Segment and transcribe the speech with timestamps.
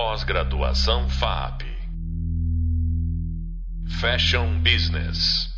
[0.00, 1.64] Pós-graduação FAP.
[4.00, 5.48] Fashion Business.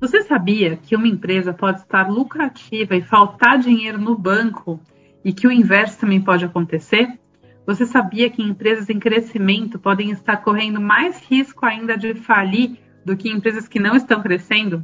[0.00, 4.80] Você sabia que uma empresa pode estar lucrativa e faltar dinheiro no banco
[5.22, 7.20] e que o inverso também pode acontecer?
[7.66, 13.14] Você sabia que empresas em crescimento podem estar correndo mais risco ainda de falir do
[13.14, 14.82] que empresas que não estão crescendo?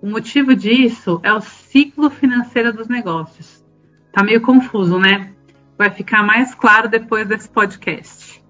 [0.00, 3.64] O motivo disso é o ciclo financeiro dos negócios.
[4.12, 5.31] Tá meio confuso, né?
[5.76, 8.42] Vai ficar mais claro depois desse podcast.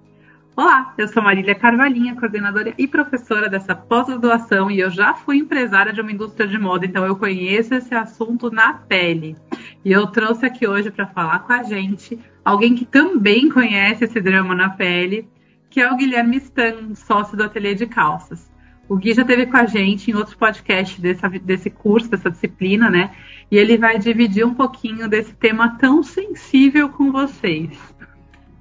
[0.55, 5.93] Olá, eu sou Marília Carvalhinha, coordenadora e professora dessa pós-graduação e eu já fui empresária
[5.93, 9.35] de uma indústria de moda, então eu conheço esse assunto na pele.
[9.83, 14.21] E eu trouxe aqui hoje para falar com a gente alguém que também conhece esse
[14.21, 15.27] drama na pele,
[15.71, 18.52] que é o Guilherme Stan, sócio do Ateliê de Calças.
[18.89, 22.91] O Gui já esteve com a gente em outro podcast dessa, desse curso, dessa disciplina,
[22.91, 23.13] né?
[23.51, 27.79] E ele vai dividir um pouquinho desse tema tão sensível com vocês.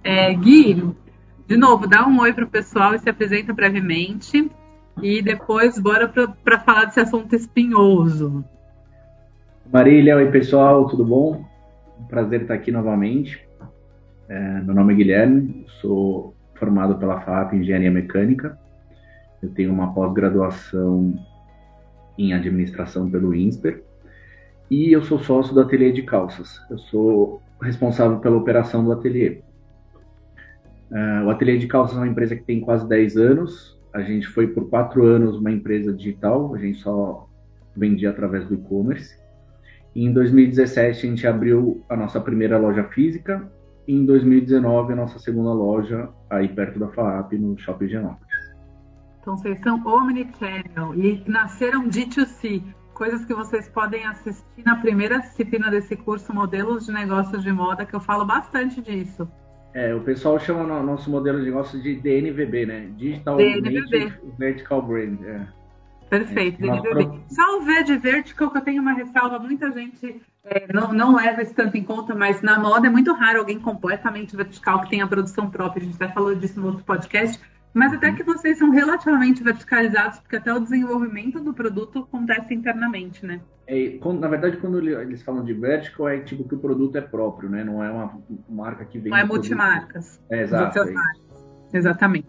[0.04, 0.94] É, Gui,
[1.48, 4.50] de novo, dá um oi para o pessoal e se apresenta brevemente.
[5.02, 8.44] E depois bora para falar desse assunto espinhoso.
[9.72, 11.46] Marília, oi pessoal, tudo bom?
[12.00, 13.40] Um prazer estar aqui novamente.
[14.28, 18.58] É, meu nome é Guilherme, sou formado pela FAP Engenharia Mecânica.
[19.42, 21.14] Eu tenho uma pós-graduação
[22.18, 23.84] em administração pelo INSPER
[24.70, 26.62] e eu sou sócio do ateliê de calças.
[26.70, 29.42] Eu sou responsável pela operação do ateliê.
[30.92, 33.80] Uh, o Ateliê de Calças é uma empresa que tem quase 10 anos.
[33.94, 37.28] A gente foi por quatro anos uma empresa digital, a gente só
[37.76, 39.18] vendia através do e-commerce.
[39.96, 43.50] Em 2017 a gente abriu a nossa primeira loja física
[43.88, 48.31] e em 2019 a nossa segunda loja aí perto da FAAP no Shopping Genópolis.
[49.22, 55.70] Então vocês são omnichannel e nasceram D2C, coisas que vocês podem assistir na primeira disciplina
[55.70, 59.30] desse curso Modelos de Negócios de Moda, que eu falo bastante disso.
[59.74, 62.90] É, o pessoal chama o nosso modelo de negócio de DNVB, né?
[62.98, 64.14] Digital DNVB.
[64.38, 65.22] Vertical Brand.
[65.24, 65.48] É.
[66.10, 67.06] Perfeito, é, DNVB.
[67.06, 67.24] Pro...
[67.30, 71.16] Só o V de vertical, que eu tenho uma ressalva, muita gente é, não, não
[71.16, 74.90] leva isso tanto em conta, mas na moda é muito raro alguém completamente vertical que
[74.90, 75.84] tenha produção própria.
[75.84, 77.40] A gente até falou disso no outro podcast.
[77.74, 83.26] Mas até que vocês são relativamente verticalizados, porque até o desenvolvimento do produto acontece internamente,
[83.26, 83.40] né?
[83.66, 87.50] É, na verdade, quando eles falam de vertical, é tipo que o produto é próprio,
[87.50, 87.64] né?
[87.64, 89.12] Não é uma marca que vem.
[89.12, 90.22] Não é multimarcas.
[90.30, 90.80] É, exato.
[90.80, 90.94] É
[91.74, 92.28] Exatamente.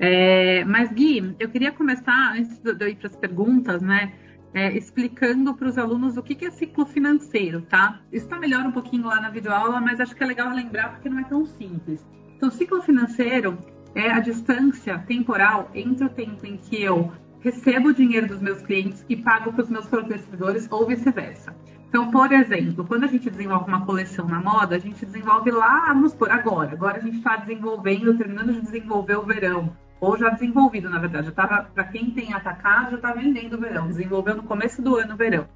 [0.00, 4.12] É, mas, Gui, eu queria começar, antes de eu ir para as perguntas, né?
[4.54, 8.00] É, explicando para os alunos o que, que é ciclo financeiro, tá?
[8.10, 11.10] Isso está melhor um pouquinho lá na videoaula, mas acho que é legal lembrar porque
[11.10, 12.06] não é tão simples.
[12.34, 13.58] Então, ciclo financeiro
[13.94, 17.10] é a distância temporal entre o tempo em que eu
[17.40, 21.54] recebo o dinheiro dos meus clientes e pago para os meus fornecedores ou vice-versa.
[21.88, 25.86] Então, por exemplo, quando a gente desenvolve uma coleção na moda, a gente desenvolve lá,
[25.86, 26.72] vamos por agora.
[26.72, 29.74] Agora a gente está desenvolvendo, terminando de desenvolver o verão.
[30.00, 31.32] Ou já desenvolvido, na verdade.
[31.32, 33.88] Para quem tem atacado, já está vendendo o verão.
[33.88, 35.48] Desenvolveu no começo do ano o verão.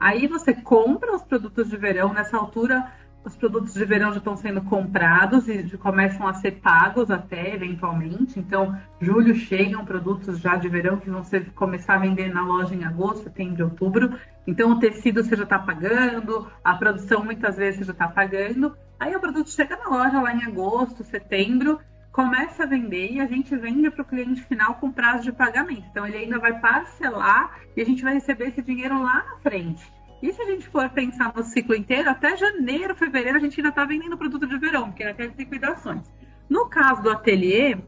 [0.00, 2.14] Aí você compra os produtos de verão.
[2.14, 2.90] Nessa altura,
[3.24, 8.38] os produtos de verão já estão sendo comprados e começam a ser pagos até eventualmente.
[8.38, 12.74] Então, julho chegam produtos já de verão que vão ser, começar a vender na loja
[12.74, 14.18] em agosto, setembro, outubro.
[14.46, 18.76] Então, o tecido você já está pagando, a produção muitas vezes você já está pagando.
[18.98, 21.78] Aí o produto chega na loja lá em agosto, setembro,
[22.10, 25.84] começa a vender e a gente vende para o cliente final com prazo de pagamento.
[25.90, 29.97] Então, ele ainda vai parcelar e a gente vai receber esse dinheiro lá na frente.
[30.22, 33.68] E se a gente for pensar no ciclo inteiro, até janeiro, fevereiro, a gente ainda
[33.68, 36.02] está vendendo produto de verão, porque ainda tem liquidações.
[36.48, 37.78] No caso do ateliê,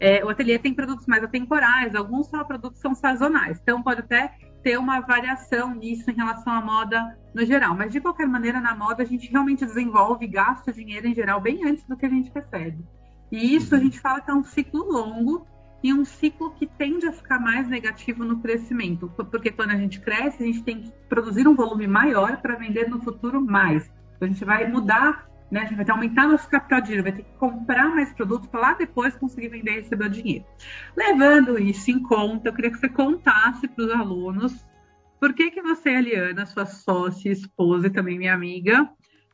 [0.00, 3.58] é, o ateliê tem produtos mais atemporais, alguns só produtos são sazonais.
[3.62, 7.74] Então pode até ter uma variação nisso em relação à moda no geral.
[7.74, 11.40] Mas de qualquer maneira, na moda a gente realmente desenvolve e gasta dinheiro em geral
[11.40, 12.84] bem antes do que a gente recebe.
[13.30, 15.46] E isso a gente fala que é um ciclo longo
[15.82, 20.00] e um ciclo que tende a ficar mais negativo no crescimento, porque quando a gente
[20.00, 23.84] cresce, a gente tem que produzir um volume maior para vender no futuro mais.
[24.16, 25.60] Então, a gente vai mudar, né?
[25.60, 28.48] a gente vai ter aumentar nosso capital de dinheiro, vai ter que comprar mais produtos
[28.48, 30.44] para lá depois conseguir vender e receber o dinheiro.
[30.96, 34.68] Levando isso em conta, eu queria que você contasse para os alunos
[35.20, 38.88] por que, que você, Eliana, sua sócia, esposa e também minha amiga,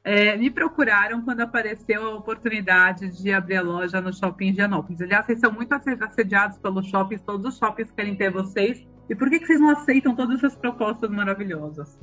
[0.05, 5.01] é, me procuraram quando apareceu a oportunidade de abrir a loja no Shopping Higienópolis.
[5.01, 8.87] Aliás, vocês são muito assediados pelos shoppings, todos os shoppings querem ter vocês.
[9.09, 11.99] E por que, que vocês não aceitam todas essas propostas maravilhosas?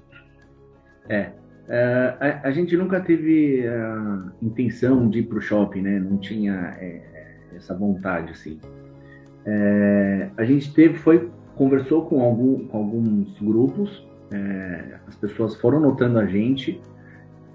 [1.08, 1.32] É,
[1.68, 6.00] é a, a, gente nunca teve a intenção de ir para o shopping, né?
[6.00, 7.02] Não tinha é,
[7.56, 8.60] essa vontade, assim.
[9.46, 15.80] É, a gente teve, foi, conversou com, algum, com alguns grupos, é, as pessoas foram
[15.80, 16.82] notando a gente,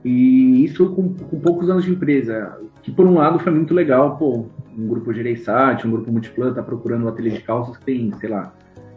[0.07, 4.17] E isso com, com, poucos anos de empresa, que por um lado foi muito legal,
[4.17, 4.47] pô,
[4.79, 8.29] um grupo Gereissat, um grupo Multiplan tá procurando um ateliê de calças que tem, sei
[8.29, 8.55] lá,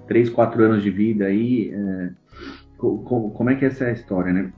[0.07, 2.09] 3, 4 anos de vida aí, é,
[2.77, 4.53] co, como é que é essa história, né?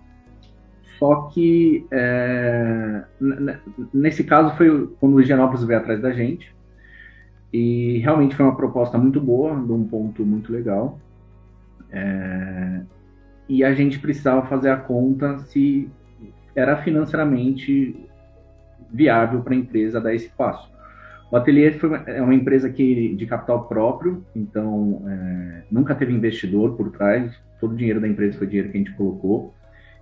[0.99, 3.01] Só que é,
[3.93, 6.53] nesse caso foi quando o Higienópolis veio atrás da gente,
[7.53, 10.99] e realmente foi uma proposta muito boa, de um ponto muito legal.
[11.89, 12.81] É,
[13.47, 15.89] e a gente precisava fazer a conta se
[16.55, 18.09] era financeiramente
[18.91, 20.69] viável para a empresa dar esse passo.
[21.31, 26.75] O Ateliê foi, é uma empresa que de capital próprio, então é, nunca teve investidor
[26.75, 29.53] por trás, todo o dinheiro da empresa foi dinheiro que a gente colocou,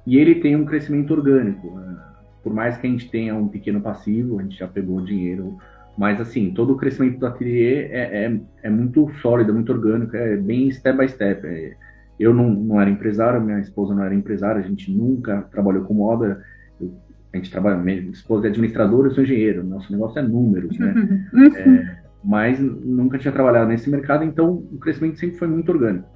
[0.08, 1.80] e ele tem um crescimento orgânico.
[1.80, 2.10] É,
[2.42, 5.58] por mais que a gente tenha um pequeno passivo, a gente já pegou dinheiro
[6.00, 10.38] mas, assim, todo o crescimento do ateliê é, é, é muito sólido, muito orgânico, é
[10.38, 11.76] bem step by step.
[12.20, 15.84] É, eu não, não era empresário, minha esposa não era empresária, a gente nunca trabalhou
[15.86, 16.44] com moda.
[16.80, 16.94] Eu,
[17.32, 19.64] a gente trabalha, minha esposa é administradora, eu sou engenheiro.
[19.64, 20.94] Nosso negócio é números, né?
[21.56, 26.08] É, mas nunca tinha trabalhado nesse mercado, então o crescimento sempre foi muito orgânico.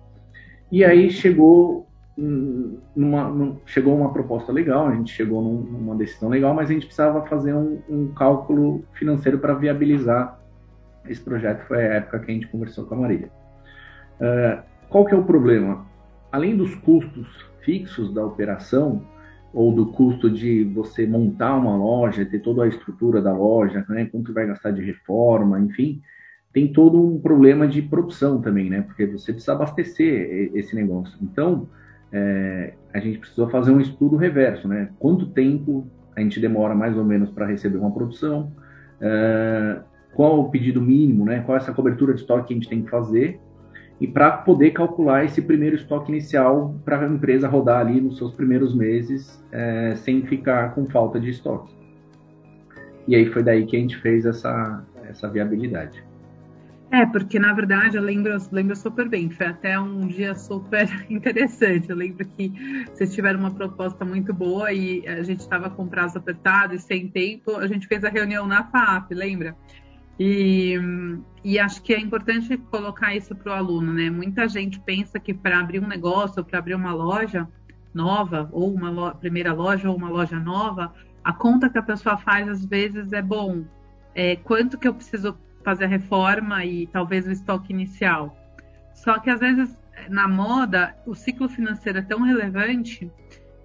[0.72, 1.88] E aí chegou
[2.96, 6.74] numa, num, chegou uma proposta legal, a gente chegou num, numa decisão legal, mas a
[6.74, 10.40] gente precisava fazer um, um cálculo financeiro para viabilizar
[11.08, 11.66] esse projeto.
[11.68, 13.30] Foi a época que a gente conversou com a Marília.
[14.20, 15.86] Uh, qual que é o problema?
[16.34, 17.28] Além dos custos
[17.62, 19.06] fixos da operação,
[19.54, 24.06] ou do custo de você montar uma loja, ter toda a estrutura da loja, né,
[24.12, 26.02] quanto vai gastar de reforma, enfim,
[26.52, 28.82] tem todo um problema de produção também, né?
[28.82, 31.18] Porque você precisa abastecer esse negócio.
[31.22, 31.68] Então,
[32.12, 34.90] é, a gente precisou fazer um estudo reverso, né?
[34.98, 38.52] Quanto tempo a gente demora mais ou menos para receber uma produção,
[39.00, 39.82] é,
[40.16, 41.42] qual o pedido mínimo, né?
[41.42, 43.40] Qual essa cobertura de estoque que a gente tem que fazer
[44.04, 48.34] e para poder calcular esse primeiro estoque inicial para a empresa rodar ali nos seus
[48.34, 51.74] primeiros meses é, sem ficar com falta de estoque.
[53.08, 56.04] E aí foi daí que a gente fez essa, essa viabilidade.
[56.92, 61.90] É, porque na verdade eu lembro, lembro super bem, foi até um dia super interessante.
[61.90, 62.52] Eu lembro que
[62.94, 67.08] vocês tiveram uma proposta muito boa e a gente estava com prazo apertado e sem
[67.08, 67.56] tempo.
[67.56, 69.56] A gente fez a reunião na FAP, lembra?
[70.19, 70.75] E,
[71.44, 74.10] e acho que é importante colocar isso para o aluno, né?
[74.10, 77.48] Muita gente pensa que para abrir um negócio ou para abrir uma loja
[77.94, 80.94] nova, ou uma primeira loja ou uma loja nova,
[81.24, 83.63] a conta que a pessoa faz às vezes é bom.
[84.15, 88.38] É, quanto que eu preciso fazer a reforma e talvez o estoque inicial.
[88.94, 89.75] Só que às vezes
[90.10, 93.10] na moda o ciclo financeiro é tão relevante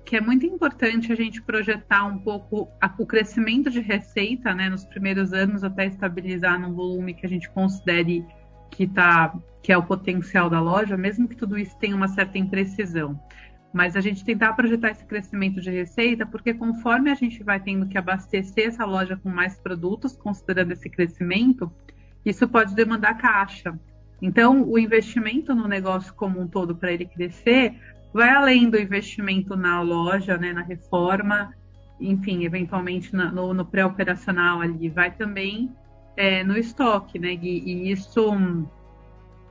[0.08, 4.70] que é muito importante a gente projetar um pouco a, o crescimento de receita, né,
[4.70, 8.24] nos primeiros anos até estabilizar num volume que a gente considere
[8.70, 12.38] que tá que é o potencial da loja, mesmo que tudo isso tenha uma certa
[12.38, 13.20] imprecisão
[13.70, 17.86] mas a gente tentar projetar esse crescimento de receita, porque conforme a gente vai tendo
[17.86, 21.70] que abastecer essa loja com mais produtos, considerando esse crescimento,
[22.24, 23.78] isso pode demandar caixa.
[24.22, 27.78] Então, o investimento no negócio como um todo para ele crescer
[28.12, 31.54] vai além do investimento na loja, né, na reforma,
[32.00, 35.72] enfim, eventualmente no, no pré-operacional ali, vai também
[36.16, 38.32] é, no estoque, né, e, e isso,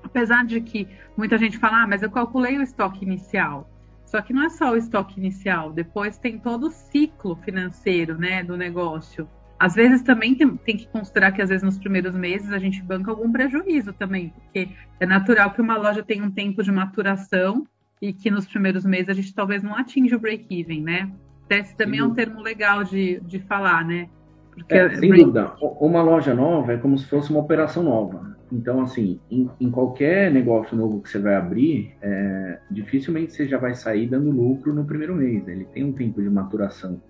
[0.04, 3.70] apesar de que muita gente fala, ah, mas eu calculei o estoque inicial.
[4.06, 8.42] Só que não é só o estoque inicial, depois tem todo o ciclo financeiro né,
[8.42, 9.28] do negócio.
[9.60, 12.82] Às vezes também tem, tem, que considerar que às vezes nos primeiros meses a gente
[12.82, 17.68] banca algum prejuízo também, porque é natural que uma loja tenha um tempo de maturação
[18.02, 21.12] e que nos primeiros meses a gente talvez não atinja o break-even, né?
[21.50, 22.06] Esse também Sim.
[22.06, 24.10] é um termo legal de, de falar, né?
[24.52, 25.24] Porque é, sem break...
[25.24, 28.36] dúvida, uma loja nova é como se fosse uma operação nova.
[28.52, 33.58] Então, assim, em, em, qualquer negócio novo que você vai abrir, é, dificilmente você já
[33.58, 35.46] vai sair dando lucro no primeiro mês.
[35.46, 35.54] Né?
[35.54, 37.02] Ele tem um tempo de maturação.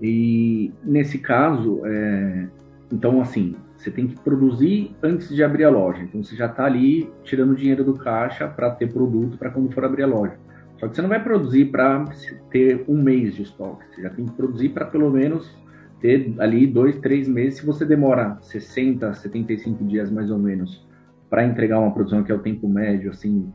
[0.00, 2.48] E nesse caso, é,
[2.92, 6.02] então, assim, você tem que produzir antes de abrir a loja.
[6.02, 9.84] Então, você já está ali tirando dinheiro do caixa para ter produto para quando for
[9.84, 10.38] abrir a loja.
[10.78, 12.04] Só que você não vai produzir para
[12.50, 13.84] ter um mês de estoque.
[13.94, 15.54] Você já tem que produzir para pelo menos
[16.00, 20.86] ter ali dois, três meses, se você demora 60, 75 dias mais ou menos
[21.30, 23.52] para entregar uma produção que é o tempo médio, assim,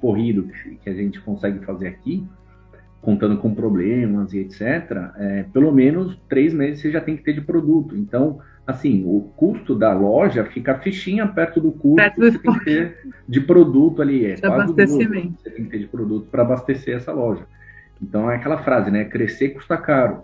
[0.00, 0.48] corrido
[0.82, 2.26] que, a gente consegue fazer aqui,
[3.00, 4.62] contando com problemas e etc.,
[5.16, 7.96] é, pelo menos três meses você já tem que ter de produto.
[7.96, 12.32] Então, assim, o custo da loja fica fichinha perto do custo perto do...
[12.32, 14.26] que tem que ter de produto ali.
[14.26, 15.42] É, de abastecimento.
[15.42, 17.46] Você tem que ter de produto para abastecer essa loja.
[18.02, 19.04] Então, é aquela frase, né?
[19.04, 20.22] Crescer custa caro.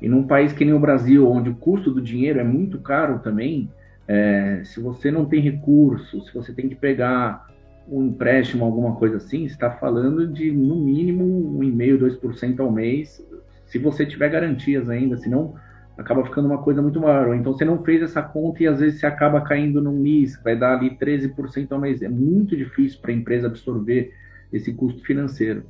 [0.00, 3.20] E num país que nem o Brasil, onde o custo do dinheiro é muito caro
[3.20, 3.70] também,
[4.06, 7.46] é, se você não tem recursos, se você tem que pegar
[7.88, 13.24] um empréstimo, alguma coisa assim, está falando de no mínimo 1,5%, 2% ao mês,
[13.66, 15.54] se você tiver garantias ainda, senão
[15.96, 17.34] acaba ficando uma coisa muito maior.
[17.34, 20.56] Então você não fez essa conta e às vezes você acaba caindo num MIS, vai
[20.56, 22.02] dar ali 13% ao mês.
[22.02, 24.12] É muito difícil para a empresa absorver
[24.52, 25.64] esse custo financeiro.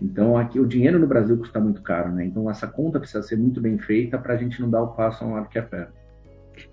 [0.00, 2.24] Então aqui o dinheiro no Brasil custa muito caro, né?
[2.26, 5.24] Então essa conta precisa ser muito bem feita para a gente não dar o passo
[5.24, 5.92] a um lado que é perto.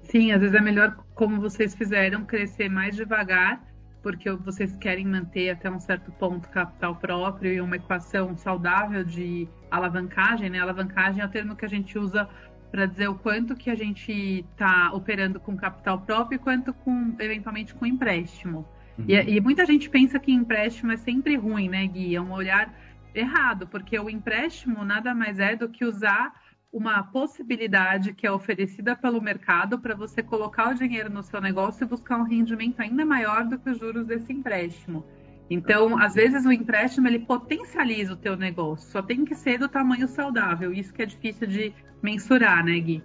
[0.03, 3.61] Sim, às vezes é melhor, como vocês fizeram, crescer mais devagar,
[4.03, 9.47] porque vocês querem manter até um certo ponto capital próprio e uma equação saudável de
[9.69, 10.59] alavancagem, né?
[10.59, 12.27] Alavancagem é o termo que a gente usa
[12.71, 14.11] para dizer o quanto que a gente
[14.53, 18.65] está operando com capital próprio e quanto com eventualmente com empréstimo.
[18.97, 19.05] Uhum.
[19.07, 22.15] E, e, muita gente pensa que empréstimo é sempre ruim, né, Gui?
[22.15, 22.73] É um olhar
[23.13, 26.33] errado, porque o empréstimo nada mais é do que usar
[26.71, 31.83] uma possibilidade que é oferecida pelo mercado para você colocar o dinheiro no seu negócio
[31.83, 35.05] e buscar um rendimento ainda maior do que os juros desse empréstimo.
[35.50, 39.67] Então, às vezes o empréstimo ele potencializa o teu negócio, só tem que ser do
[39.67, 40.71] tamanho saudável.
[40.71, 43.03] Isso que é difícil de mensurar, né, Gui?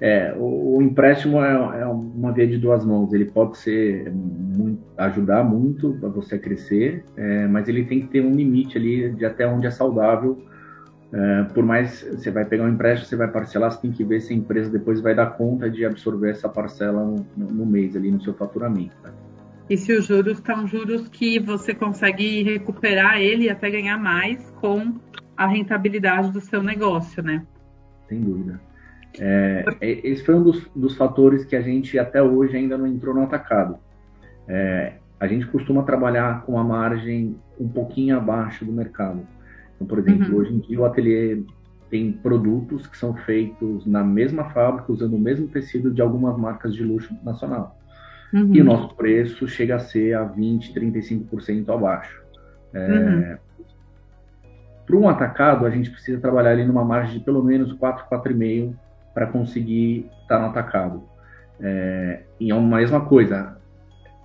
[0.00, 3.12] É, o, o empréstimo é, é, uma via de duas mãos.
[3.12, 8.20] Ele pode ser muito, ajudar muito para você crescer, é, mas ele tem que ter
[8.20, 10.44] um limite ali de até onde é saudável.
[11.12, 14.20] É, por mais você vai pegar um empréstimo, você vai parcelar, você tem que ver
[14.20, 18.10] se a empresa depois vai dar conta de absorver essa parcela no, no, mês ali
[18.10, 18.94] no seu faturamento.
[19.02, 19.10] Tá?
[19.68, 24.50] E se os juros estão juros que você consegue recuperar ele e até ganhar mais
[24.60, 24.94] com
[25.36, 27.44] a rentabilidade do seu negócio, né?
[28.08, 28.60] Sem dúvida.
[29.18, 32.86] É, é, esse foi um dos, dos, fatores que a gente até hoje ainda não
[32.86, 33.78] entrou no atacado.
[34.46, 39.26] É, a gente costuma trabalhar com a margem um pouquinho abaixo do mercado.
[39.74, 40.40] Então, por exemplo, uhum.
[40.40, 41.42] hoje em dia o ateliê
[41.90, 46.74] tem produtos que são feitos na mesma fábrica, usando o mesmo tecido de algumas marcas
[46.74, 47.75] de luxo nacional.
[48.32, 48.54] Uhum.
[48.54, 52.22] E o nosso preço chega a ser a 20%, 35% abaixo.
[52.72, 53.36] É, uhum.
[54.86, 58.74] Para um atacado, a gente precisa trabalhar ali numa margem de pelo menos 4, 4,5
[59.12, 61.02] para conseguir estar no atacado.
[61.60, 63.56] É, e é uma mesma coisa,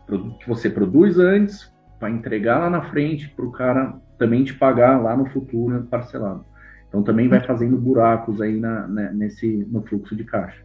[0.05, 4.53] produto que você produz antes para entregar lá na frente para o cara também te
[4.53, 6.46] pagar lá no futuro parcelado.
[6.88, 10.62] Então também vai fazendo buracos aí na, né, nesse no fluxo de caixa.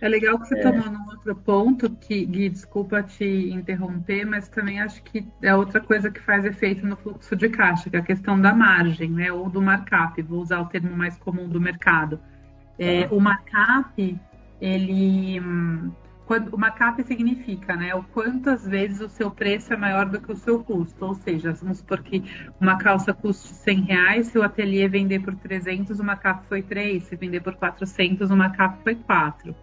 [0.00, 0.62] É legal que você é...
[0.62, 5.80] tomou num outro ponto, que, Gui, desculpa te interromper, mas também acho que é outra
[5.80, 9.32] coisa que faz efeito no fluxo de caixa, que é a questão da margem, né?
[9.32, 12.20] Ou do markup, vou usar o termo mais comum do mercado.
[12.78, 14.16] É, o markup,
[14.60, 15.40] ele.
[16.26, 20.30] Quando, o markup significa né, o quantas vezes o seu preço é maior do que
[20.30, 21.04] o seu custo.
[21.04, 22.22] Ou seja, vamos supor que
[22.60, 27.02] uma calça custe 100 reais, se o ateliê vender por 300, o markup foi 3.
[27.02, 29.56] Se vender por 400, o markup foi 4.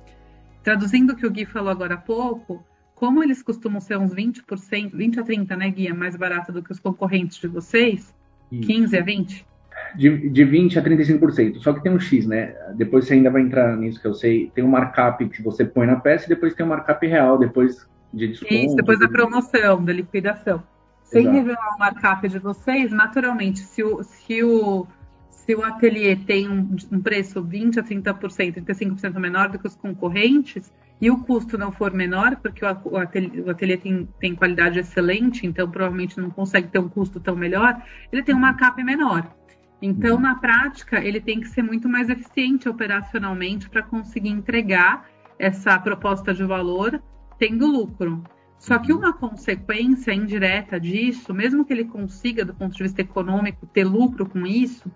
[0.66, 4.92] Traduzindo o que o Gui falou agora há pouco, como eles costumam ser uns 20%,
[4.94, 8.14] 20 a 30, né, Gui, é mais barato do que os concorrentes de vocês?
[8.52, 8.68] Isso.
[8.68, 9.46] 15 a 20?
[9.96, 11.60] de, de 20% a 35%.
[11.60, 12.56] Só que tem um X, né?
[12.76, 14.52] Depois você ainda vai entrar nisso que eu sei.
[14.54, 17.88] Tem um markup que você põe na peça e depois tem um markup real, depois
[18.14, 18.54] de desconto.
[18.54, 20.64] Isso, depois da promoção, da liquidação.
[21.04, 21.38] Sem Exato.
[21.38, 24.88] revelar o markup de vocês, naturalmente, se o, se o,
[25.46, 29.76] se o ateliê tem um, um preço 20% a 30%, 35% menor do que os
[29.76, 34.80] concorrentes, e o custo não for menor, porque o, ateliê, o ateliê tem, tem, qualidade
[34.80, 37.80] excelente, então provavelmente não consegue ter um custo tão melhor,
[38.12, 39.30] ele tem um markup menor.
[39.82, 40.22] Então, uhum.
[40.22, 45.06] na prática, ele tem que ser muito mais eficiente operacionalmente para conseguir entregar
[45.38, 47.02] essa proposta de valor
[47.38, 48.24] tendo lucro.
[48.58, 49.00] Só que uhum.
[49.00, 54.26] uma consequência indireta disso, mesmo que ele consiga, do ponto de vista econômico, ter lucro
[54.26, 54.90] com isso,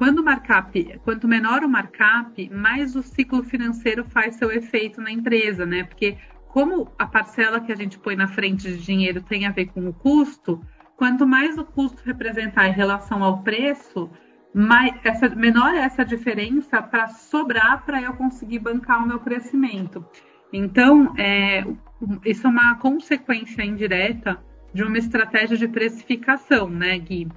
[0.00, 5.66] quando markup, quanto menor o markup, mais o ciclo financeiro faz seu efeito na empresa,
[5.66, 5.84] né?
[5.84, 6.16] Porque
[6.48, 9.86] como a parcela que a gente põe na frente de dinheiro tem a ver com
[9.86, 10.64] o custo,
[10.96, 14.08] quanto mais o custo representar em relação ao preço,
[14.54, 20.02] mais, essa, menor é essa diferença para sobrar para eu conseguir bancar o meu crescimento.
[20.50, 21.62] Então, é,
[22.24, 24.42] isso é uma consequência indireta
[24.72, 27.28] de uma estratégia de precificação, né, Gui?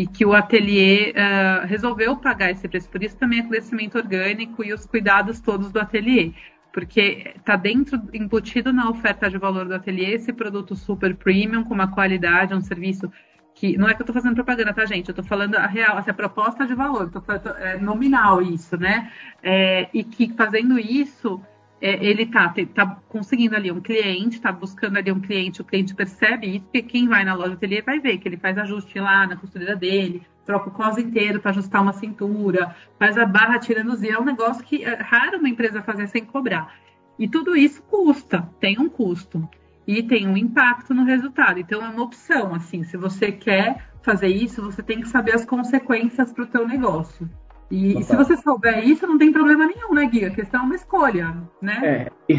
[0.00, 2.88] E que o ateliê uh, resolveu pagar esse preço.
[2.88, 6.32] Por isso também é crescimento orgânico e os cuidados todos do ateliê
[6.72, 11.74] porque está dentro, embutido na oferta de valor do ateliê, esse produto super premium, com
[11.74, 13.10] uma qualidade, um serviço
[13.54, 15.08] que não é que eu estou fazendo propaganda, tá, gente?
[15.08, 18.76] Eu estou falando a real, assim, a proposta de valor, tô, tô, é nominal isso,
[18.76, 19.10] né?
[19.42, 21.40] É, e que fazendo isso,
[21.80, 25.94] é, ele tá, tá conseguindo ali um cliente, está buscando ali um cliente, o cliente
[25.94, 29.26] percebe isso, porque quem vai na loja ateliê vai ver que ele faz ajuste lá
[29.26, 33.92] na costureira dele, troca o cos inteiro para ajustar uma cintura, faz a barra tirando
[33.92, 36.74] os É um negócio que é raro uma empresa fazer sem cobrar.
[37.18, 39.48] E tudo isso custa, tem um custo
[39.86, 41.58] e tem um impacto no resultado.
[41.58, 45.44] Então é uma opção, assim, se você quer fazer isso, você tem que saber as
[45.44, 47.28] consequências para o teu negócio.
[47.70, 50.24] E, e, se você souber isso, não tem problema nenhum, né, Gui?
[50.24, 52.08] A questão é uma escolha, né?
[52.28, 52.34] É,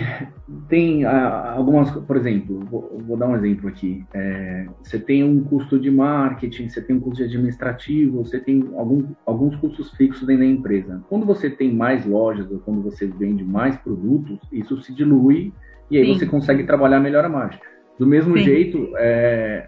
[0.68, 4.06] tem ah, algumas, por exemplo, vou, vou, dar um exemplo aqui.
[4.14, 8.70] É, você tem um custo de marketing, você tem um custo de administrativo, você tem
[8.76, 11.02] algum, alguns custos fixos dentro da empresa.
[11.08, 15.54] Quando você tem mais lojas ou quando você vende mais produtos, isso se dilui
[15.90, 16.20] e aí Sim.
[16.20, 17.60] você consegue trabalhar melhor a margem.
[17.98, 18.44] Do mesmo Sim.
[18.44, 19.68] jeito, é,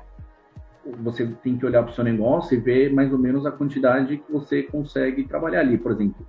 [1.02, 4.18] você tem que olhar para o seu negócio e ver mais ou menos a quantidade
[4.18, 5.78] que você consegue trabalhar ali.
[5.78, 6.26] Por exemplo,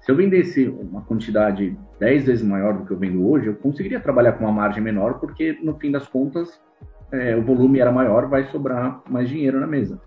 [0.00, 4.00] se eu vendesse uma quantidade 10 vezes maior do que eu vendo hoje, eu conseguiria
[4.00, 6.60] trabalhar com uma margem menor, porque no fim das contas
[7.10, 10.00] é, o volume era maior, vai sobrar mais dinheiro na mesa.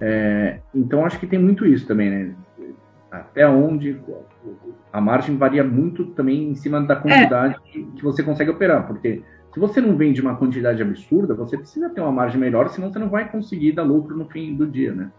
[0.00, 2.34] É, então acho que tem muito isso também, né?
[3.10, 4.00] Até onde
[4.92, 7.82] a margem varia muito também em cima da quantidade é.
[7.96, 12.00] que você consegue operar, porque se você não vende uma quantidade absurda, você precisa ter
[12.00, 15.10] uma margem melhor, senão você não vai conseguir dar lucro no fim do dia, né?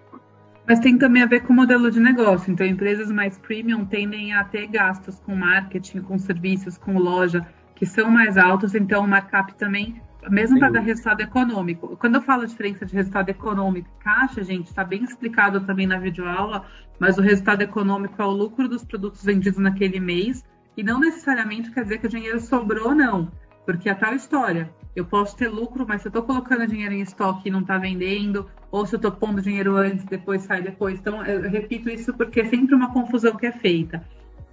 [0.67, 2.51] Mas tem também a ver com o modelo de negócio.
[2.51, 7.45] Então, empresas mais premium tendem a ter gastos com marketing, com serviços, com loja,
[7.75, 8.73] que são mais altos.
[8.73, 11.97] Então, o markup também, mesmo para dar resultado econômico.
[11.97, 15.97] Quando eu falo diferença de resultado econômico e caixa, gente, está bem explicado também na
[15.97, 16.65] videoaula,
[16.99, 20.45] mas o resultado econômico é o lucro dos produtos vendidos naquele mês.
[20.77, 23.29] E não necessariamente quer dizer que o dinheiro sobrou, não.
[23.65, 24.73] Porque é tal história.
[24.95, 27.77] Eu posso ter lucro, mas se eu estou colocando dinheiro em estoque e não está
[27.77, 30.99] vendendo, ou se eu estou pondo dinheiro antes, depois sai depois.
[30.99, 34.05] Então, eu repito isso porque é sempre uma confusão que é feita.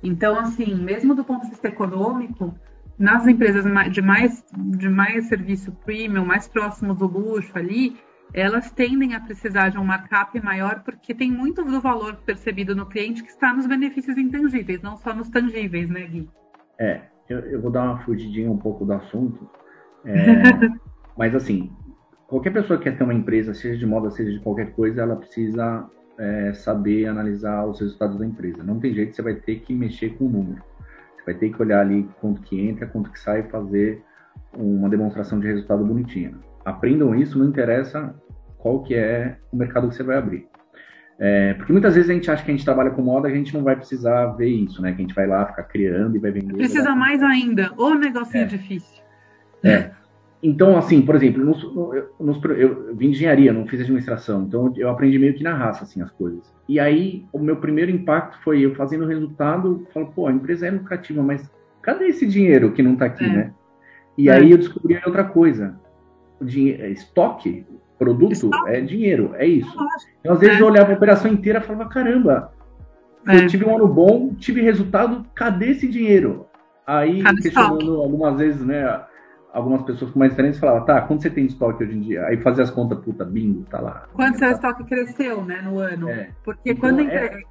[0.03, 2.55] Então, assim, mesmo do ponto de vista econômico,
[2.99, 7.97] nas empresas de mais, de mais serviço premium, mais próximos do luxo ali,
[8.33, 12.87] elas tendem a precisar de um markup maior porque tem muito do valor percebido no
[12.87, 16.29] cliente que está nos benefícios intangíveis, não só nos tangíveis, né, Gui?
[16.79, 19.49] É, eu, eu vou dar uma fugidinha um pouco do assunto,
[20.05, 20.15] é,
[21.17, 21.71] mas assim,
[22.27, 25.17] qualquer pessoa que quer ter uma empresa, seja de moda, seja de qualquer coisa, ela
[25.17, 28.63] precisa é, saber analisar os resultados da empresa.
[28.63, 30.63] Não tem jeito, você vai ter que mexer com o número.
[31.17, 34.03] Você vai ter que olhar ali quanto que entra, quanto que sai e fazer
[34.57, 36.35] uma demonstração de resultado bonitinha.
[36.65, 38.15] Aprendam isso, não interessa
[38.59, 40.49] qual que é o mercado que você vai abrir.
[41.21, 43.53] É, porque muitas vezes a gente acha que a gente trabalha com moda, a gente
[43.53, 44.93] não vai precisar ver isso, né?
[44.93, 46.55] Que a gente vai lá ficar criando e vai vender.
[46.55, 47.73] Precisa mais ainda.
[47.77, 48.47] Ou negocinho é.
[48.47, 49.03] difícil.
[49.65, 49.91] É.
[50.41, 51.61] Então, assim, por exemplo, nos,
[52.21, 55.83] nos, eu vim de engenharia, não fiz administração, então eu aprendi meio que na raça,
[55.83, 56.55] assim, as coisas.
[56.69, 60.69] E aí, o meu primeiro impacto foi eu fazendo o resultado, falo, pô, a empresa
[60.69, 61.51] é lucrativa, mas
[61.83, 63.29] cadê esse dinheiro que não está aqui, é.
[63.29, 63.55] né?
[64.17, 64.33] E é.
[64.33, 65.75] aí eu descobri outra coisa.
[66.41, 67.67] O dinheiro, estoque,
[67.99, 69.77] Produto é dinheiro, é isso.
[70.21, 70.63] Então, às vezes é.
[70.63, 72.53] eu olhava a operação inteira e falava, caramba,
[73.27, 73.37] é.
[73.37, 76.47] eu tive um ano bom, tive resultado, cadê esse dinheiro?
[76.87, 78.03] Aí, Cadê questionando estoque?
[78.03, 79.01] algumas vezes, né,
[79.53, 82.25] algumas pessoas com mais experiência falavam, tá, quanto você tem de estoque hoje em dia?
[82.27, 84.07] Aí fazia as contas, puta, bingo, tá lá.
[84.15, 86.09] Quanto seu estoque cresceu, né, no ano?
[86.09, 86.31] É.
[86.45, 87.01] Porque então, quando...
[87.01, 87.43] É,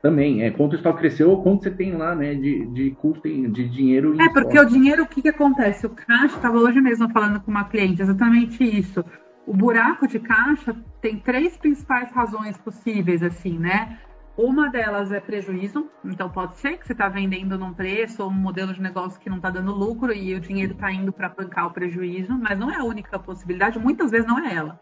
[0.00, 3.28] também, é quanto o estoque cresceu ou quanto você tem lá, né, de, de custo,
[3.28, 4.14] de dinheiro.
[4.22, 4.60] É, porque estoque.
[4.60, 5.86] o dinheiro, o que que acontece?
[5.86, 9.04] O caixa, estava hoje mesmo falando com uma cliente, exatamente isso
[9.48, 13.98] o buraco de caixa tem três principais razões possíveis, assim, né?
[14.36, 18.34] Uma delas é prejuízo, então pode ser que você está vendendo num preço ou um
[18.34, 21.66] modelo de negócio que não está dando lucro e o dinheiro está indo para bancar
[21.66, 24.78] o prejuízo, mas não é a única possibilidade, muitas vezes não é ela.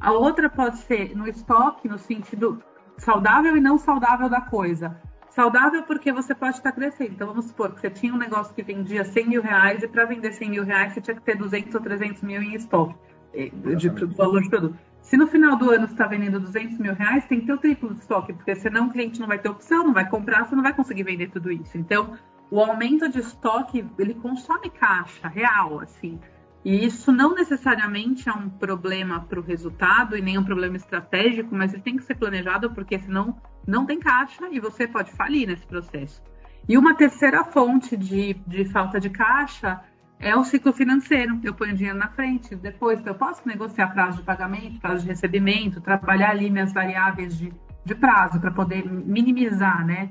[0.00, 2.62] A outra pode ser no estoque, no sentido
[2.96, 4.98] saudável e não saudável da coisa.
[5.28, 7.12] Saudável porque você pode estar crescendo.
[7.12, 10.06] Então vamos supor que você tinha um negócio que vendia 100 mil reais e para
[10.06, 12.94] vender 100 mil reais você tinha que ter 200 ou 300 mil em estoque
[13.36, 14.78] de, de valor de produto.
[15.02, 17.58] Se no final do ano você está vendendo 200 mil reais, tem que ter o
[17.58, 20.56] triplo de estoque, porque senão o cliente não vai ter opção, não vai comprar, você
[20.56, 21.78] não vai conseguir vender tudo isso.
[21.78, 22.18] Então,
[22.50, 26.18] o aumento de estoque, ele consome caixa real, assim.
[26.64, 31.54] E isso não necessariamente é um problema para o resultado e nem um problema estratégico,
[31.54, 35.46] mas ele tem que ser planejado, porque senão não tem caixa e você pode falir
[35.46, 36.20] nesse processo.
[36.68, 39.80] E uma terceira fonte de, de falta de caixa
[40.18, 41.38] é o ciclo financeiro.
[41.42, 45.80] Eu ponho dinheiro na frente, depois eu posso negociar prazo de pagamento, prazo de recebimento,
[45.80, 47.52] trabalhar ali minhas variáveis de,
[47.84, 50.10] de prazo para poder minimizar, né?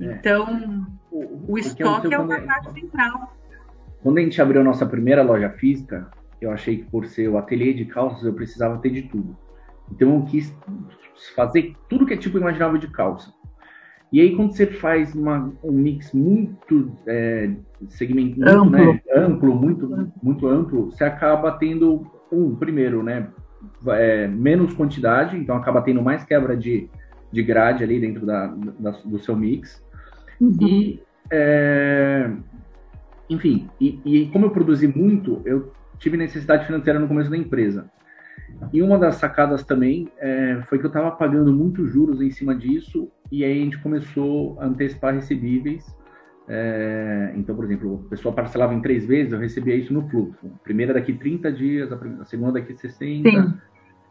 [0.00, 0.12] É.
[0.12, 3.36] Então, o, o estoque é uma parte central.
[4.02, 7.74] Quando a gente abriu nossa primeira loja física, eu achei que por ser o ateliê
[7.74, 9.36] de calças eu precisava ter de tudo.
[9.90, 10.56] Então eu quis
[11.34, 13.32] fazer tudo que é tipo imaginável de calça.
[14.12, 17.50] E aí, quando você faz uma, um mix muito é,
[17.88, 18.70] segmento amplo.
[18.70, 23.28] Né, amplo, muito, muito amplo, você acaba tendo, um, primeiro, né,
[23.88, 26.88] é, menos quantidade, então acaba tendo mais quebra de,
[27.30, 29.82] de grade ali dentro da, da do seu mix.
[30.40, 30.56] Uhum.
[30.60, 32.30] E, é,
[33.28, 37.88] enfim, e, e como eu produzi muito, eu tive necessidade financeira no começo da empresa.
[38.72, 42.54] E uma das sacadas também é, foi que eu estava pagando muitos juros em cima
[42.54, 45.84] disso, e aí a gente começou a antecipar recebíveis.
[46.48, 50.46] É, então, por exemplo, a pessoa parcelava em três vezes, eu recebia isso no fluxo.
[50.46, 53.30] A primeira daqui 30 dias, a segunda daqui 60.
[53.30, 53.54] Sim.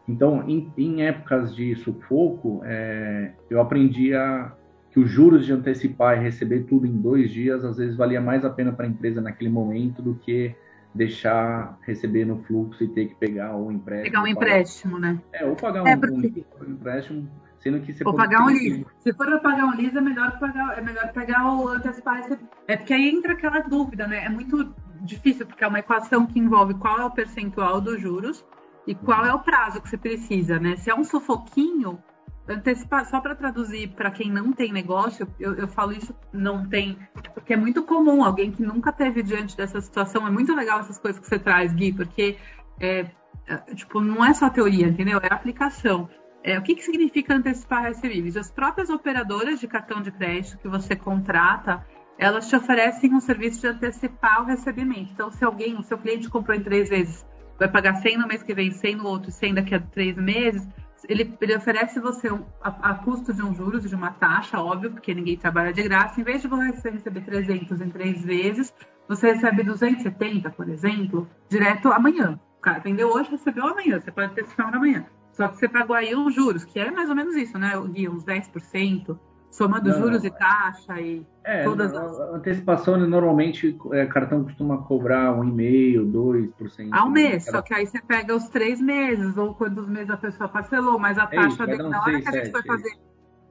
[0.08, 4.52] Então, em, em, épocas de sufoco, é, eu aprendi a,
[4.90, 8.44] que os juros de antecipar e receber tudo em dois dias, às vezes valia mais
[8.44, 10.54] a pena para a empresa naquele momento do que
[10.94, 14.04] deixar receber no fluxo e ter que pegar um empréstimo.
[14.04, 15.12] Pegar um empréstimo, pagar...
[15.12, 15.22] né?
[15.32, 16.44] É, ou pagar é um, porque...
[16.60, 18.86] um, empréstimo, sendo que você Ou pagar um liso.
[18.98, 22.38] Se for pagar um liso, é melhor pagar, é melhor pegar o antecipar.
[22.66, 24.24] É porque aí entra aquela dúvida, né?
[24.24, 28.44] É muito difícil, porque é uma equação que envolve qual é o percentual dos juros
[28.86, 30.76] e qual é o prazo que você precisa, né?
[30.76, 32.02] Se é um sufoquinho,
[32.50, 36.98] antecipar, só para traduzir para quem não tem negócio, eu, eu, falo isso não tem,
[37.32, 40.26] porque é muito comum alguém que nunca teve diante dessa situação.
[40.26, 42.36] É muito legal essas coisas que você traz, Gui, porque
[42.80, 43.06] é,
[43.46, 45.20] é, tipo, não é só teoria, entendeu?
[45.22, 46.08] É aplicação.
[46.42, 48.36] É, o que, que significa antecipar recebíveis?
[48.36, 51.86] As próprias operadoras de cartão de crédito que você contrata,
[52.18, 55.10] elas te oferecem um serviço de antecipar o recebimento.
[55.12, 57.26] Então, se alguém, o seu cliente comprou em três vezes,
[57.58, 60.66] vai pagar 100 no mês que vem, 100 no outro, 100 daqui a três meses,
[61.08, 62.28] ele, ele oferece você
[62.62, 66.20] a, a, custo de um juros, de uma taxa, óbvio, porque ninguém trabalha de graça.
[66.20, 68.72] Em vez de você receber 300 em três vezes,
[69.08, 72.38] você recebe 270, por exemplo, direto amanhã.
[72.58, 74.00] O cara vendeu hoje, recebeu amanhã.
[74.00, 75.06] Você pode ter esse amanhã.
[75.32, 78.08] Só que você pagou aí os juros, que é mais ou menos isso, né, Gui?
[78.08, 79.18] Uns 10%
[79.50, 82.20] somando não, juros e taxa e é, todas as...
[82.34, 86.88] Antecipação, normalmente, é, cartão costuma cobrar um e-mail, 2%.
[86.92, 87.22] Ao né?
[87.22, 90.98] mês, só que aí você pega os três meses, ou quantos meses a pessoa parcelou,
[90.98, 92.98] mas a é taxa, é isso, na hora 6, que a gente 7, foi fazer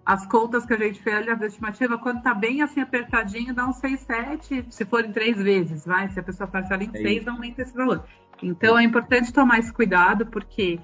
[0.05, 3.67] as contas que a gente fez ali, a estimativa, quando tá bem assim apertadinho, dá
[3.67, 6.09] um 6, 7, se for em três vezes, vai?
[6.09, 8.03] Se a pessoa parcela em é seis, aumenta esse valor.
[8.41, 10.79] Então, é importante tomar esse cuidado, porque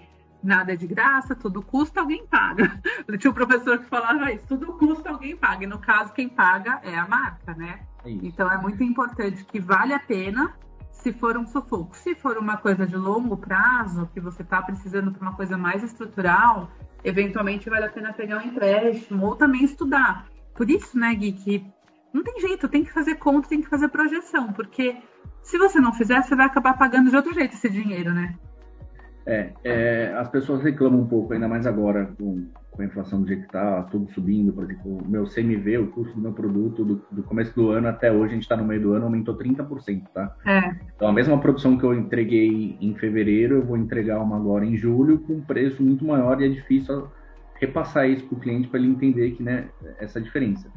[0.45, 2.79] nada é de graça, tudo custa, alguém paga.
[3.19, 5.63] Tinha um professor que falava isso, tudo custa, alguém paga.
[5.63, 7.81] E no caso, quem paga é a marca, né?
[8.03, 10.53] É então é muito importante que vale a pena
[10.91, 11.95] se for um sufoco.
[11.95, 15.83] Se for uma coisa de longo prazo, que você está precisando para uma coisa mais
[15.83, 16.71] estrutural,
[17.03, 20.27] eventualmente vale a pena pegar um empréstimo ou também estudar.
[20.55, 21.65] Por isso, né, Gui, que
[22.13, 24.97] não tem jeito, tem que fazer conta, tem que fazer projeção, porque
[25.41, 28.35] se você não fizer, você vai acabar pagando de outro jeito esse dinheiro, né?
[29.25, 33.27] É, é, as pessoas reclamam um pouco, ainda mais agora com, com a inflação do
[33.27, 34.53] jeito que está, tudo subindo.
[34.53, 37.87] Por exemplo, o meu CMV, o custo do meu produto, do, do começo do ano
[37.87, 40.35] até hoje, a gente está no meio do ano, aumentou 30%, tá?
[40.45, 40.75] É.
[40.95, 44.77] Então, a mesma produção que eu entreguei em fevereiro, eu vou entregar uma agora em
[44.77, 47.07] julho com um preço muito maior e é difícil
[47.59, 50.69] repassar isso para o cliente para ele entender que, né, essa diferença.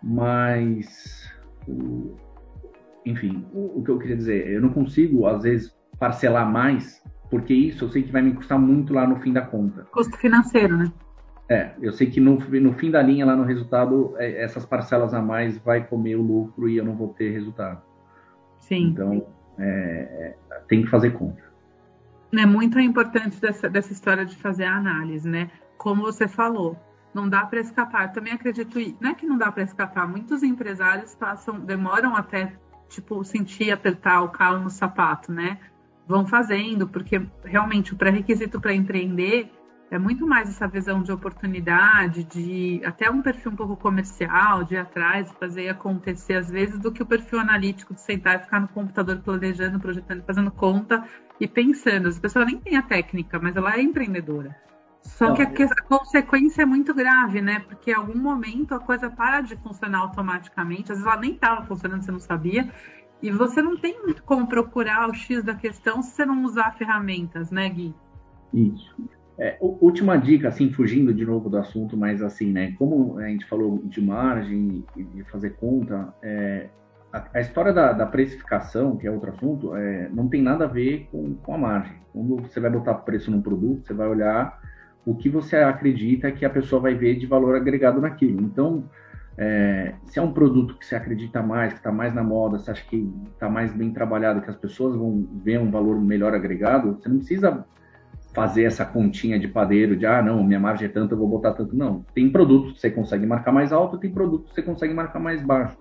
[0.00, 1.28] Mas,
[1.66, 2.14] o,
[3.04, 7.52] enfim, o, o que eu queria dizer, eu não consigo, às vezes, parcelar mais porque
[7.52, 9.86] isso eu sei que vai me custar muito lá no fim da conta.
[9.92, 10.92] Custo financeiro, né?
[11.48, 15.14] É, eu sei que no, no fim da linha, lá no resultado, é, essas parcelas
[15.14, 17.80] a mais vai comer o lucro e eu não vou ter resultado.
[18.58, 18.88] Sim.
[18.88, 19.26] Então,
[19.58, 21.44] é, é, tem que fazer conta.
[22.34, 25.50] É muito importante dessa, dessa história de fazer a análise, né?
[25.78, 26.76] Como você falou,
[27.14, 28.08] não dá para escapar.
[28.08, 32.54] Eu também acredito, não é que não dá para escapar, muitos empresários passam, demoram até,
[32.88, 35.58] tipo, sentir apertar o calo no sapato, né?
[36.06, 39.50] Vão fazendo, porque realmente o pré-requisito para empreender
[39.90, 44.74] é muito mais essa visão de oportunidade, de até um perfil um pouco comercial, de
[44.74, 48.60] ir atrás, fazer acontecer às vezes, do que o perfil analítico de sentar e ficar
[48.60, 51.04] no computador planejando, projetando, fazendo conta
[51.38, 52.08] e pensando.
[52.08, 54.56] As pessoas nem têm a técnica, mas ela é empreendedora.
[55.06, 57.60] Só que a, a, consequência é muito grave, né?
[57.60, 60.90] Porque em algum momento a coisa para de funcionar automaticamente.
[60.90, 62.68] Às vezes ela nem estava funcionando, você não sabia.
[63.22, 66.76] E você não tem muito como procurar o X da questão se você não usar
[66.76, 67.94] ferramentas, né, Gui?
[68.52, 68.94] Isso.
[69.38, 72.72] É, última dica, assim, fugindo de novo do assunto, mas assim, né?
[72.78, 76.68] Como a gente falou de margem e de fazer conta, é,
[77.12, 80.68] a, a, história da, da, precificação, que é outro assunto, é, não tem nada a
[80.68, 81.96] ver com, com a margem.
[82.12, 84.58] Quando você vai botar preço num produto, você vai olhar
[85.04, 88.40] o que você acredita que a pessoa vai ver de valor agregado naquilo.
[88.40, 88.84] Então,
[89.38, 92.70] é, se é um produto que você acredita mais, que está mais na moda, você
[92.70, 96.94] acha que está mais bem trabalhado, que as pessoas vão ver um valor melhor agregado,
[96.94, 97.64] você não precisa
[98.34, 101.52] fazer essa continha de padeiro de, ah, não, minha margem é tanto, eu vou botar
[101.52, 101.74] tanto.
[101.74, 105.18] Não, tem produtos que você consegue marcar mais alto, tem produtos que você consegue marcar
[105.18, 105.76] mais baixo.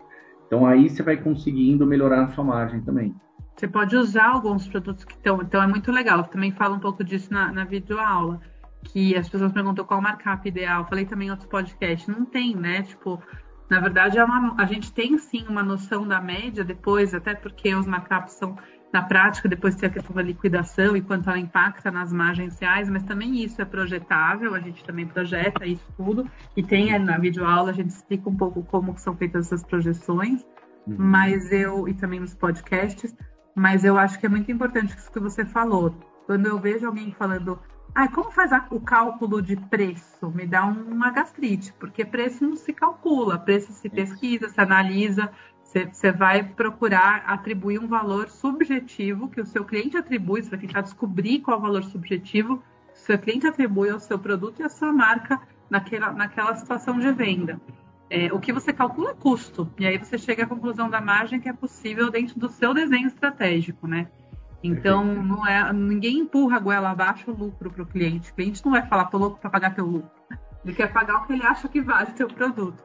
[0.48, 3.14] Então aí você vai conseguindo melhorar a sua margem também.
[3.56, 6.20] Você pode usar alguns produtos que estão, então é muito legal.
[6.20, 8.40] Eu também falo um pouco disso na, na videoaula,
[8.84, 10.86] que as pessoas perguntam qual markup ideal.
[10.86, 12.84] Falei também em outros podcasts, não tem, né?
[12.84, 13.22] Tipo,
[13.70, 17.74] na verdade, é uma, a gente tem sim uma noção da média depois, até porque
[17.74, 18.56] os markups são
[18.94, 22.90] na prática, depois tem a questão da liquidação e quanto ela impacta nas margens reais,
[22.90, 27.72] mas também isso é projetável, a gente também projeta isso tudo, e tem na videoaula,
[27.72, 30.46] a gente explica um pouco como são feitas essas projeções,
[30.88, 30.96] uhum.
[30.98, 33.14] mas eu, e também nos podcasts,
[33.54, 35.94] mas eu acho que é muito importante isso que você falou.
[36.26, 37.60] Quando eu vejo alguém falando,
[37.96, 40.30] ah, como faz o cálculo de preço?
[40.30, 45.32] Me dá uma gastrite, porque preço não se calcula, preço se pesquisa, se analisa,
[45.64, 50.82] você vai procurar atribuir um valor subjetivo que o seu cliente atribui, você vai tentar
[50.82, 52.62] descobrir qual é o valor subjetivo
[52.94, 57.00] que o seu cliente atribui ao seu produto e à sua marca naquela, naquela situação
[57.00, 57.62] de venda.
[58.10, 61.40] É, o que você calcula é custo, e aí você chega à conclusão da margem
[61.40, 64.08] que é possível dentro do seu desenho estratégico, né?
[64.66, 68.32] Então, não é, ninguém empurra a goela abaixo o lucro para o cliente.
[68.32, 70.12] O cliente não vai falar, tô louco para pagar teu lucro.
[70.64, 72.84] Ele quer pagar o que ele acha que vale o teu produto.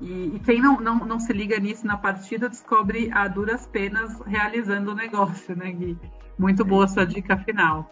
[0.00, 4.20] E, e, quem não, não, não se liga nisso na partida descobre a duras penas
[4.26, 5.98] realizando o negócio, né, Gui?
[6.38, 7.90] Muito boa sua dica final.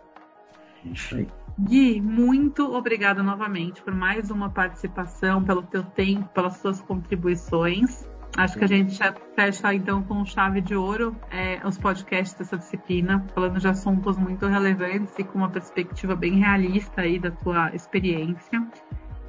[0.85, 1.27] Isso aí.
[1.59, 8.07] Gui, muito obrigada novamente por mais uma participação, pelo teu tempo, pelas suas contribuições.
[8.37, 12.57] Acho que a gente já fecha então com chave de ouro é, os podcasts dessa
[12.57, 17.73] disciplina, falando de assuntos muito relevantes e com uma perspectiva bem realista aí da tua
[17.75, 18.67] experiência.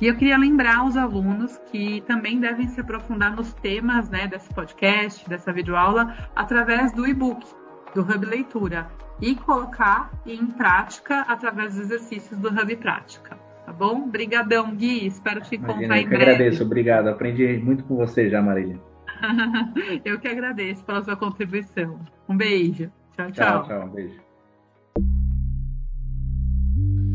[0.02, 4.54] E eu queria lembrar aos alunos que também devem se aprofundar nos temas né, desse
[4.54, 7.46] podcast, dessa videoaula, através do e-book,
[7.94, 8.88] do Hub Leitura,
[9.22, 13.38] e colocar em prática através dos exercícios do Hub Prática.
[13.66, 14.04] Tá bom?
[14.04, 15.08] Obrigadão, Gui.
[15.08, 16.32] Espero te encontrar Imagina, em breve.
[16.32, 17.08] Agradeço, obrigado.
[17.08, 18.80] Aprendi muito com você já, Marília.
[20.06, 22.00] eu que agradeço pela sua contribuição.
[22.28, 22.92] Um beijo.
[23.16, 23.64] Tchau, tchau.
[23.64, 23.86] Tchau, tchau.
[23.86, 24.26] Um beijo.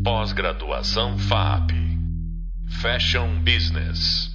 [0.03, 1.71] Pós-graduação FAP
[2.81, 4.31] Fashion Business.